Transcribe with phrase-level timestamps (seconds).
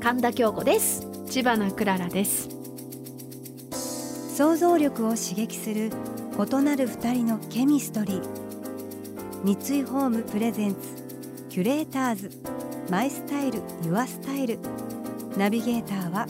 [0.00, 1.06] 神田京子です。
[1.28, 2.48] 千葉なクララです。
[4.34, 5.90] 想像力を刺激する
[6.38, 8.22] 異なる二人のケミストリー。
[9.44, 10.78] 三井ホームプレゼンツ
[11.50, 12.30] キュレーターズ。
[12.88, 14.58] マイスタイルユアスタイル。
[15.36, 16.26] ナビゲーターは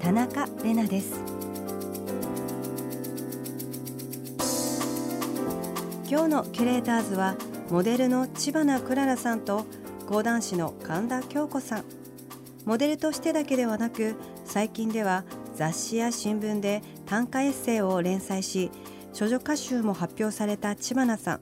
[0.00, 1.20] 田中れなです。
[6.10, 7.36] 今日のキュレーターズは
[7.70, 9.64] モデルの千葉なクララさんと
[10.08, 12.01] 講談師の神田京子さん
[12.64, 15.24] モデルとしてだけではなく最近では
[15.54, 18.70] 雑誌や新聞で短歌エッセイを連載し
[19.18, 21.40] 処女歌集も発表された千葉さん。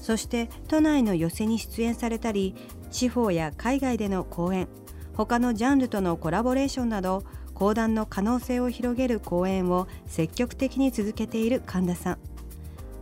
[0.00, 2.54] そして都内の寄席に出演されたり
[2.92, 4.68] 地方や海外での講演
[5.16, 12.18] 他のジャンルとのコラボレーションなど講談の可能性を広げる講演を積極的に続けている神田さん。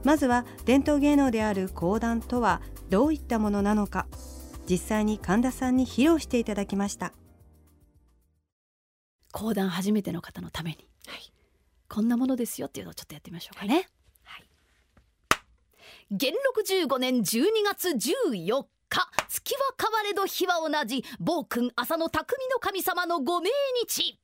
[0.05, 4.07] まずは伝統芸能である講談とはどういったものなのか。
[4.67, 7.13] 実際に神田さんに披露していただきました。
[9.35, 11.33] 講談初めての方のために、はい、
[11.89, 13.89] こんなものですよっていうのをちょっとやってみましょうかね、
[14.23, 14.45] はい、
[16.13, 23.51] 元禄15年12月14日月は変われど日は同じ暴君朝の匠の神様のご命
[23.83, 24.21] 日、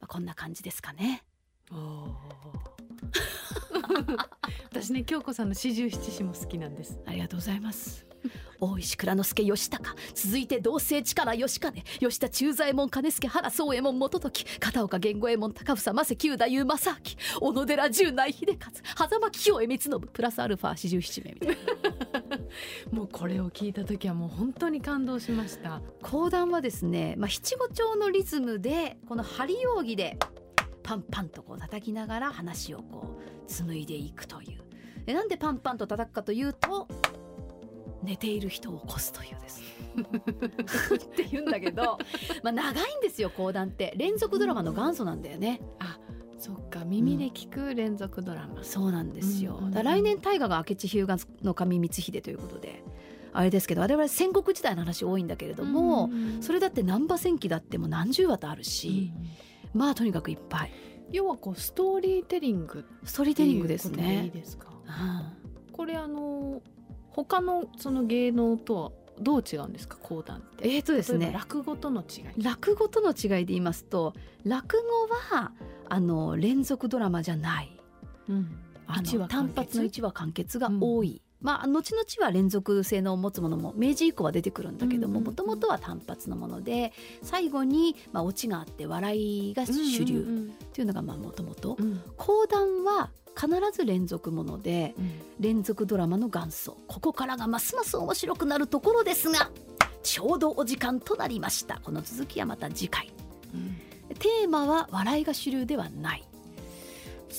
[0.00, 1.22] まあ、こんな感じですかね
[4.70, 7.00] 私ね京子さんの四十七士も好きなんです。
[7.04, 8.06] ありがとうございます。
[8.60, 16.96] 大石蔵之助義高続いて同姓力義兼吉田忠左衛門兼助原宗右衛門元時片岡源五右衛門高房正九太夫正明
[17.40, 21.56] 小野寺十内秀勝狭間清江光信プラスアルファ四十七名みたいな。
[22.92, 25.82] もうこれを聞いた時はもう本当に感動しました。
[26.02, 30.16] 講談はですね、まあ、七五調のリズムでこの張り扇で
[30.82, 33.19] パンパンとこう叩きながら話をこう
[33.50, 34.60] 紡いでいくという。
[35.04, 36.86] でなんでパンパンと叩くかというと
[38.02, 39.62] 寝ている人を起こすというです。
[40.94, 41.98] って言うんだけど、
[42.42, 43.92] まあ、長いんですよ講談って。
[43.96, 45.60] 連続ドラマの元祖なんだよね。
[45.78, 45.98] あ
[46.38, 46.84] そっか。
[46.84, 52.82] 耳で聞く連続ドラマ、うん、そうなんですよ、だ来年大河が明智日向の神光秀ということで
[53.32, 56.10] あれですけど我々戦国時代の話多いんだけれども、
[56.40, 59.12] それだって難波戦記だっても何十話とあるし、
[59.74, 60.72] うん、まあとにかくいっぱい
[61.12, 64.24] 要はこうストーリーテリングストーリーテリングですね。
[64.24, 66.62] いいですか、うん、これあの
[67.10, 69.98] 他のその芸能とはどう違うんですか？
[70.00, 70.74] 講談って。
[70.76, 71.30] えーとですね。
[71.34, 72.42] 落語との違い。
[72.42, 75.52] 落語との違いで言いますと落語は
[75.88, 77.76] あの連続ドラマじゃない、
[78.28, 86.92] うん、あの単発の一話完結が多い、うん、まあ後々は連続性の持つものも明治以降は出てくるんだけどももともとは単発のもので
[87.22, 91.76] 最後に、まあ、オチがあって笑いが主流っていうのがもともと
[92.16, 96.76] 講談は必ず連続もので、うん、連続ドラマの元祖。
[96.86, 99.50] ここからがますます面白くなるところですが
[100.02, 101.80] ちょうどお時間となりました。
[101.82, 103.12] この続きはまた次回、
[103.54, 106.24] うん、テーマは笑いが主流ではない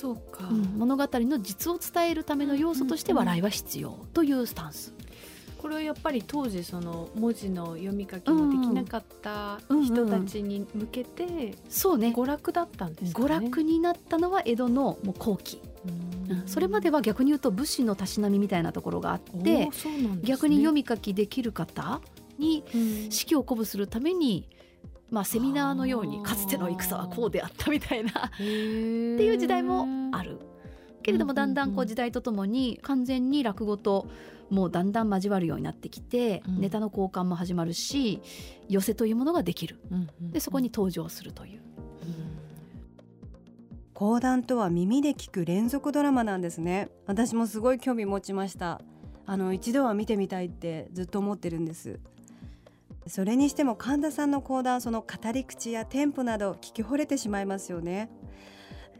[0.01, 4.95] そうか、うん、物語の実を伝えるための要素として笑いは必要というスタンス、
[5.59, 12.13] これはやっぱり当時その文字の読み書きもできなかった人たちに向けて、そうね。
[12.17, 15.61] 娯楽だったんですか、ね、娯楽になったのは江戸のもう後期。
[16.47, 19.69] それまでは逆に言うと武士のたしなみみたいなところがあって、ね、
[20.23, 22.01] 逆に読み書きできる方
[22.39, 22.63] に
[23.11, 24.49] 士気を鼓舞するために、
[25.11, 28.11] まあ、セミナーのようにかつての戦はこうであったみたいな。
[28.11, 30.39] っていう時代もある。
[31.03, 34.07] けれどもだんだんこう時代とともに完全に落語と
[34.49, 38.21] もうだんだん交わるようになってきて、ネタの交換も始まるし
[38.69, 39.79] 寄せというものができる、
[40.21, 41.61] でそこに登場するという。
[43.93, 46.89] 講談とは耳で聞く連続ドラマなんですね。
[47.05, 48.81] 私もすごい興味持ちました。
[49.25, 51.99] あの一度は見てみたいってずっと思ってるんです
[53.07, 58.09] それにしても神田さんの講談その語り口やテンポなど聞き惚れてしまいますよね。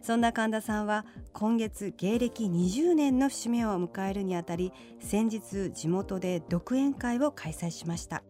[0.01, 8.23] そんな神田さんは今月芸歴20年の節目を迎えるにあたり先日地元で独演会を開催しました。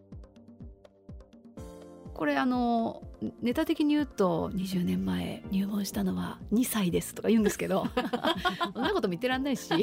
[2.13, 3.01] これあの
[3.41, 7.87] ネタ的に言うと20年前入門したのは2歳ですとか言うんですけど
[8.75, 9.81] そんなことも言ってらんないし、 ね、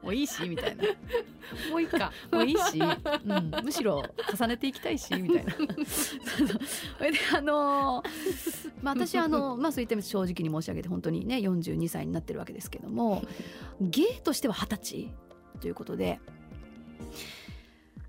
[0.00, 0.84] もういいしみたいな
[1.98, 2.12] か。
[2.32, 4.02] もういいし、うん、むしろ
[4.36, 5.52] 重ねていきたいし みたいな。
[6.98, 8.02] それであの
[8.82, 13.22] まあ私あのまあそういった意味正直に申し上げて本当にね42歳になってるわけですけども
[13.80, 15.10] 芸としては二十歳
[15.60, 16.20] ということで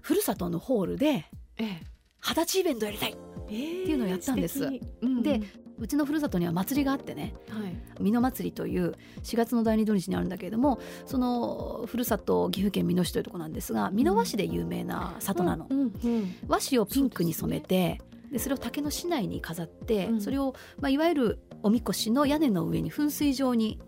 [0.02, 1.26] ふるさとのホールで
[1.58, 3.16] 二十歳イベントやりたいっ
[3.48, 4.64] ていうのをやったんです。
[4.64, 5.42] えーうん、で
[5.78, 23.80] うちのふるさとには祭りがあってね、はい、美濃祭りという4月の第二土日にあるんだけれどもそのふるさと岐阜県美濃市というところなんですが美濃和紙で有名な里なの、うんうんうん、和紙をピンクに染めてそで、それを竹の市内に飾って、それを、まあ、いわゆるおみこしの屋根の上に噴水状に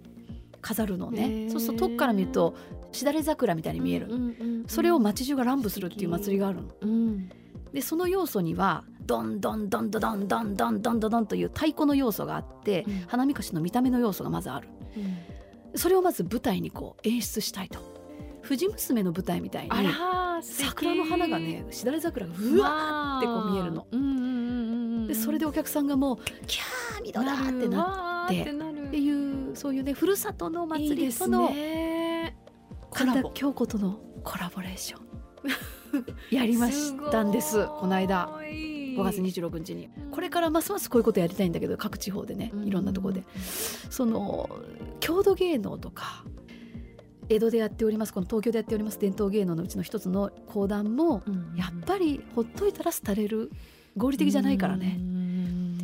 [0.61, 1.49] 飾るのね。
[1.49, 2.55] そうすると遠くから見ると
[2.91, 4.23] しだれ桜みたいに見える、うんうんう
[4.63, 6.69] ん、それを街中が乱舞するっていう祭りがあるの。
[6.81, 7.29] うん、
[7.73, 14.67] でその要素にはドンドンドンドドンドンドンドンドンという太鼓の要素があって、うん、花みこしの見た目の要素がまずある、
[14.97, 17.79] うん、それをまず舞台にこう演出したいと
[18.41, 19.71] 藤娘の舞台みたいに
[20.41, 26.17] 桜の花がねしだれ桜がうわーってこう見えるの、でそれでお客さんがもう
[26.47, 31.51] 「キャー見ろだ!」ってなってっていうそういうねふるさとの祭りとの
[32.91, 35.07] 神田京子とのコラボレーション
[36.31, 38.29] やりましたんですこの間
[38.97, 39.89] 5月26日に。
[40.11, 43.23] これからますますこういうことやりたいんだけど各地方でねいろんなところで、
[43.89, 44.49] その
[44.99, 46.23] 郷土芸能とか
[47.29, 51.23] 江戸でやっておりますこの東京でやっております伝統芸能のうちの一つの講談も、
[51.55, 53.51] やっぱりほっといたら廃れる
[53.95, 54.99] 合理的じゃないからね。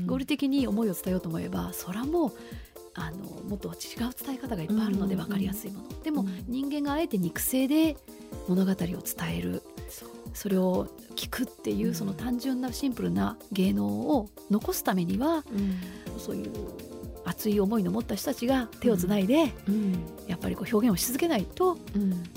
[0.06, 2.32] 合理的に思いを伝えようと思えばそらもう
[2.94, 3.76] あのもっと違う
[4.14, 7.98] 伝え方がいっぱいあるので分かりやすいもの、でも人間があえて肉声で
[8.48, 8.98] 物語を伝
[9.32, 9.64] える
[10.34, 15.44] それを聞くっていうその単純なシンプルな芸能を残すためには、
[16.18, 16.52] そういう
[17.26, 19.54] 熱い思いの持った人たちが手をつないで、
[20.28, 21.78] やっぱりこう表現をし続けないと、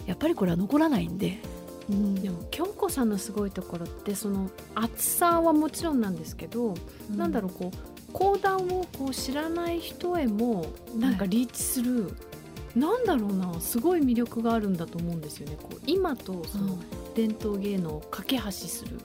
[0.06, 1.40] やっぱりこれは残らないんで。
[1.88, 6.74] うん、でも京子さんのすごいところってその厚さはもちろんなんですけど、
[7.10, 10.66] うん、なんだろうこう講談をこう知らない人へも
[10.96, 12.12] なんかリーチする、はい、
[12.76, 15.56] なんだろうなすごい魅力があるんだと思うんですよね。
[15.60, 16.78] こう今とその
[17.14, 19.00] 伝統芸能を架け橋する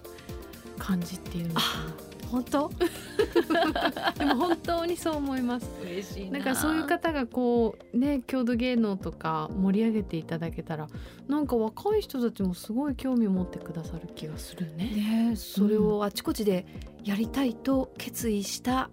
[0.77, 2.11] 感じっていうのかな。
[2.29, 2.71] 本当？
[4.19, 5.69] でも本当にそう思います。
[5.83, 6.39] 嬉しいな。
[6.39, 10.89] んかそういう方がこうね郷土芸能とか盛り上げていただけたら
[11.29, 15.29] なんか若い人たちもすごい興味を持ってくださる気がするね。
[15.29, 16.65] ねそれをあちこちで
[17.05, 18.89] やりたいと決意した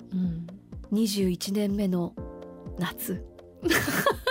[0.93, 2.15] 21年目の
[2.79, 3.25] 夏、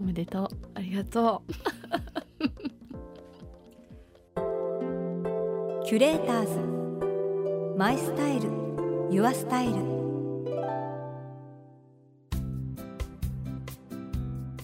[0.00, 0.48] おめでとう。
[0.74, 1.52] ありがとう。
[5.84, 6.58] キュレーターズ。
[7.76, 8.48] マイスタイル。
[9.10, 9.82] ユアスタイル。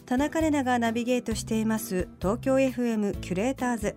[0.06, 2.08] 田中れながナビゲートしています。
[2.20, 3.96] 東京 FM キュレーターズ。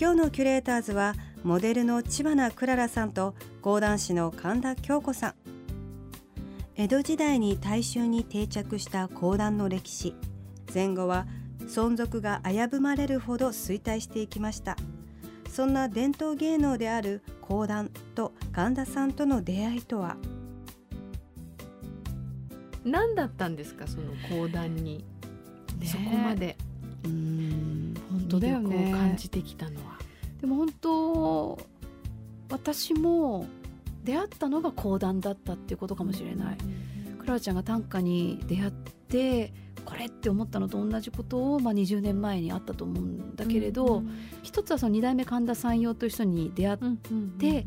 [0.00, 5.34] 今日のキュレーターズはモデルの千葉クララさんと講談師の神田京子さん。
[6.76, 10.12] 江戸時代に大衆に定着した講談の歴史。
[10.70, 11.24] 戦後は
[11.68, 14.76] 存続が危ぶまれるほど衰退していきました。
[15.48, 20.16] そんな伝統芸能である講談と神田さんとの出会いとは？
[22.84, 25.04] 何だったんですかその講談に、
[25.78, 26.56] ね、そこまで。
[27.04, 28.90] うん本当だよね。
[28.90, 29.98] 感じてきたのは。
[30.40, 31.58] でも本当
[32.50, 33.46] 私も
[34.04, 36.58] 出会ったのが講談だったっていうことかもしれない。
[37.18, 39.52] クララちゃんが短歌に出会って
[39.84, 46.78] これって思ったのと同じことを、まあ、20年前にあったと思うんだけれど、うんうん、一つはその2代目神田山陽という人に出会っ
[47.38, 47.66] て、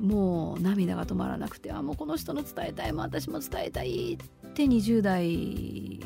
[0.00, 6.00] もう涙が止まらなくてあもうこの人の伝えたいも私も伝えたいって20代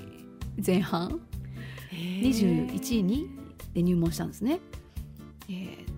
[0.64, 1.20] 前半
[1.92, 3.30] ？21位に
[3.74, 4.60] で入門したんですね。
[5.48, 5.97] えー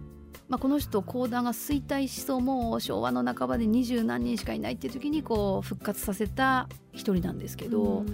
[0.51, 8.05] まあ、この人講談が衰退しそうもう昭和の半ばで二十何人しかいないっていう時にこう復活させた一人なんですけど、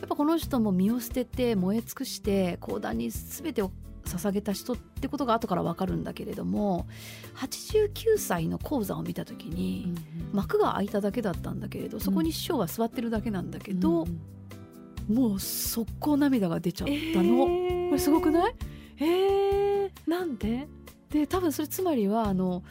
[0.00, 3.70] やっぱこの人も身を捨てて燃え尽くして講談に全てを
[4.04, 6.86] 捧げた人ってことが後から分かるんだけれども
[7.36, 9.94] 89歳の講座を見た時に
[10.32, 14.04] 幕が開いただけだったんだけれどそこに師匠は座ってるだけなんだけど、
[15.08, 18.54] もう速攻涙が出ちゃったの、えー、これすごくない？
[18.98, 20.66] えー、なんで？
[21.14, 22.64] で多分それつまりはあの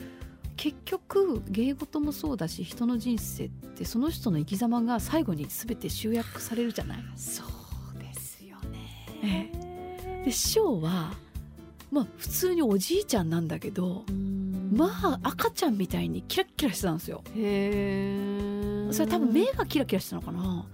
[0.58, 6.98] 結局芸事もそうだし人の人生ってその人の生き様が最後に全て集約されるじゃない？
[7.16, 7.42] そ
[7.96, 8.58] うですよ
[9.22, 9.50] ね。
[10.26, 11.14] で師匠は
[11.90, 14.04] まあ普通におじいちゃんなんだけど
[14.74, 17.24] まあ赤ちゃんみたいにキラッキラしてたんですよ。
[17.38, 20.66] へそれ多分目がキラキラしてたのかな。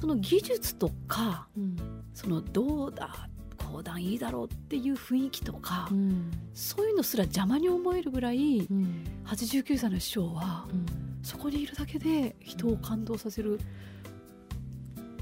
[0.00, 1.76] その技術とか、うん、
[2.14, 3.28] そのどうだ
[3.74, 10.86] 講談いいだろうっていう雰囲気とか、うん、そういうのすら邪魔に思えるぐらい、うん、89歳の師匠は、うん、
[11.24, 13.58] そこにいるだけで人を感動させる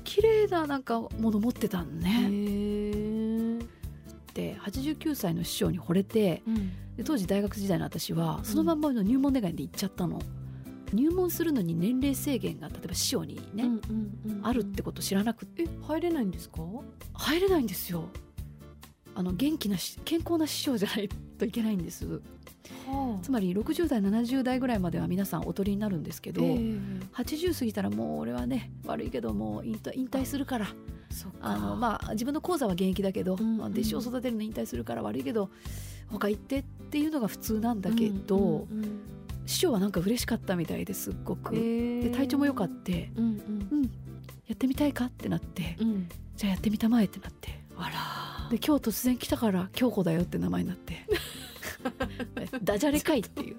[0.04, 3.62] 綺麗ななんかもの持ってたんね。
[4.34, 6.42] で89歳の師匠に惚れて、
[6.96, 10.20] で当時大学時代の私はそのまんまの入門願いで行っちゃったの。
[10.92, 13.64] 入門するのに年齢制限が例えば師匠にね、
[14.42, 15.66] あるってこと知らなくて。
[15.82, 16.60] 入れないんですか？
[17.14, 18.08] 入れないんですよ
[19.14, 22.06] あの元気な健康な師匠じゃないといけないんです、
[22.86, 30.66] はあ、つまり60代70代ぐらいまでは皆さんおとりになるんですけど、えー、80過ぎたらもう俺はね悪いけどもう引退引退するから。
[31.42, 35.50] あのまあ自分の講座は現役だけど、うんうん、弟子を育てるの引退するから悪いけど
[36.10, 39.00] 他行ってっていうのが普通なんだけど、うんうんうん
[39.44, 41.58] 師匠はなんか嬉しかったみたいですっごく、え。
[41.58, 43.28] ー、で体調も良かって、うん、う
[43.74, 43.90] ん、
[44.46, 47.60] やってみたいかってなって、うん、じゃあやってみたまえってなって。
[47.76, 47.92] あら
[48.52, 51.06] で今日突然来たから京子だよって名前になって。
[52.62, 53.56] ダジャレかいっていう。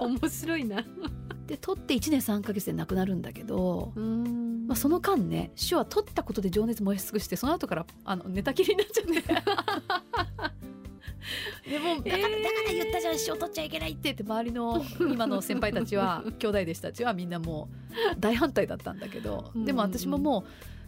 [0.00, 0.84] 面白いな。
[1.46, 3.92] で取って1年3か月で亡くなるんだけど、
[4.66, 9.12] まあ、その間ね師匠は取ったことで情熱燃やし尽くしてその後からあの寝たきりになっちゃって。
[11.70, 17.68] でも だからだから言ったじゃん師匠取っちゃいけないってって周りの今の先輩たちは兄弟弟子たちはみんなも
[18.16, 20.44] う大反対だったんだけどでも私ももう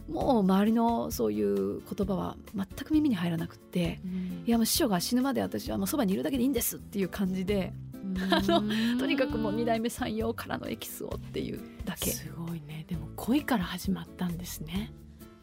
[0.09, 7.73] もう周りのそういう言葉は全く耳に入らなくって、うん、いやもう師匠が死ぬまで私はもうそばにいるだけでいいんですっていう感じで、
[8.31, 12.11] あのとにかくもう二代目三葉からのエキスをっていうだけ。
[12.11, 12.85] すごいね。
[12.87, 14.93] でも恋から始まったんですね。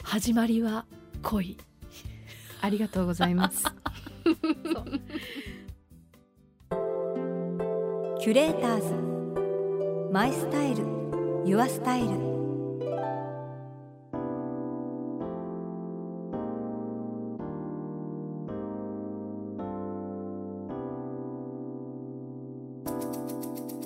[0.03, 0.87] 始まりは
[1.23, 1.59] 恋。
[2.61, 3.65] ありがとうございます。
[8.21, 10.11] キュレーターズ。
[10.11, 10.85] マイスタイル。
[11.45, 12.34] ユアスタイル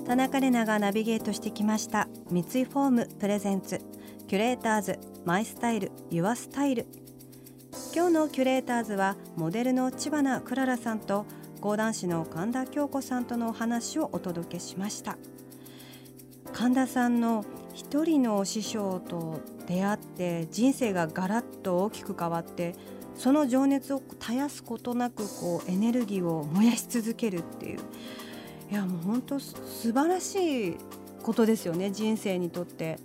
[0.08, 2.08] 田中れながナビゲートしてきました。
[2.30, 3.82] 三井ホーム presents。
[4.26, 6.86] キュレーターズ my style your style。
[7.94, 11.26] 今日のキュレーターズはモデルの知花くららさんと
[11.60, 15.18] 講談師の神田京子さんとのお話をお届けしました。
[16.54, 22.74] 神田さんの一人の師匠と出会って人生がガラッと大きく変わって
[23.14, 27.80] その情熱を絶やすことなくこうエネルギーを燃やし続けるっていう
[28.70, 30.76] いやもう本当素晴らしい
[31.22, 32.98] ことですよね人生にとって。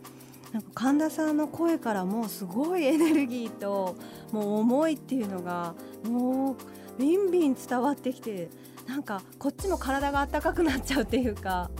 [0.53, 3.95] なんか神田さんの声からもすごいエネルギーと
[4.31, 5.73] もう思いっていうのが
[6.05, 6.55] もう
[6.99, 8.49] ビンビン伝わってきて
[8.87, 11.71] なんかこっちも体が温かくなっちゃうっていうか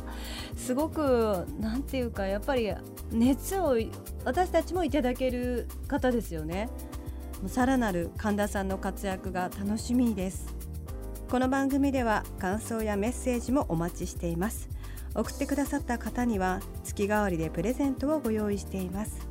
[0.56, 2.74] すごくなんていうかやっぱり
[3.12, 3.78] 熱を
[4.26, 6.68] 私たちもいただける方ですよね
[7.46, 10.48] さらなる神田さんの活躍が楽しみです
[11.34, 14.70] この番組では感想やメッセージもお待ちしています。
[15.16, 19.28] 送ってくださった方には月替わりでプレゼントをご用意しています。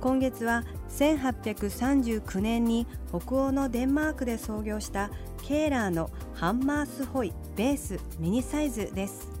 [0.00, 5.12] 今月は1839年に北欧のデンマークで創業した
[5.44, 9.37] ケーラーのハンマースホイベースミニサイズです。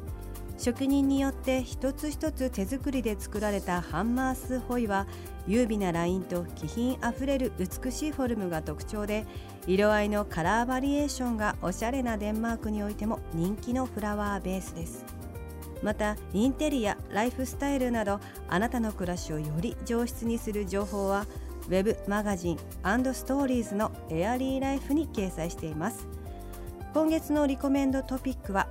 [0.58, 5.06] 職人によって一つ一つ手作りで作られたハンマースホイは
[5.46, 9.24] 優美なラインと気品あふれる美しいフォルムが特徴で
[9.68, 15.04] 色合いのカラーバリエーションがおしゃれなデンマークにおいても人気のフラワーベースです。
[15.80, 21.26] またインテリアライフスタイルなどあなたの暮らしをより上質にする情報は
[21.68, 26.08] Web マガジンストーリーズのエアリーライフに掲載しています。
[26.94, 28.66] 今月のリコメンドトピックは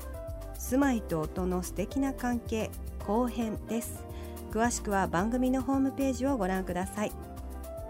[0.68, 2.70] 住まいと音の素敵な関係
[3.08, 4.04] 後編です。
[4.52, 7.14] 詳しくは番組のホームページをご覧ください。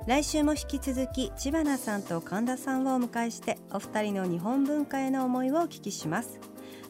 [0.05, 6.39] 来週も引き続き千葉さんと神田さんをお迎えしてお二人の日本文化への思いをお聞きします。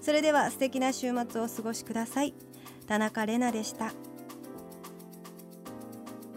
[0.01, 2.34] それでは素敵な週末をお過ごしください。
[2.86, 3.94] 田中れなでした。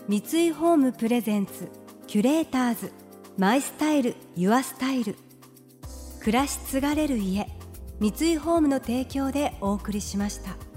[0.07, 1.69] 三井ホームプレゼンツ
[2.07, 2.92] キュレーターズ。
[3.37, 5.16] マイスタイルユアスタイル。
[6.21, 7.49] 暮らし継がれる家。
[8.00, 10.70] 三井ホームの提供でお送りしました。